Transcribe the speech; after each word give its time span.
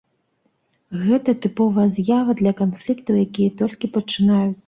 Гэта 1.07 1.33
тыповая 1.43 1.85
з'ява 1.97 2.35
для 2.41 2.55
канфліктаў, 2.61 3.19
якія 3.27 3.49
толькі 3.63 3.91
пачынаюцца. 3.99 4.57